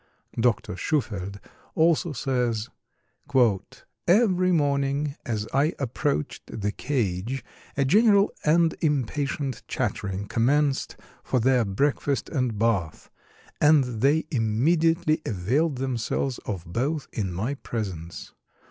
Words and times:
Dr. 0.39 0.73
Shufeldt 0.73 1.37
also 1.75 2.11
says: 2.11 2.69
"Every 4.07 4.51
morning, 4.51 5.15
as 5.27 5.47
I 5.53 5.73
approached 5.77 6.41
the 6.59 6.71
cage, 6.71 7.45
a 7.77 7.85
general 7.85 8.31
and 8.43 8.73
impatient 8.81 9.61
chattering 9.67 10.25
commenced 10.25 10.95
for 11.23 11.39
their 11.39 11.63
breakfast 11.65 12.29
and 12.29 12.57
bath, 12.57 13.11
and 13.61 14.01
they 14.01 14.25
immediately 14.31 15.21
availed 15.23 15.75
themselves 15.75 16.39
of 16.47 16.65
both 16.65 17.07
in 17.13 17.31
my 17.31 17.53
presence. 17.53 18.33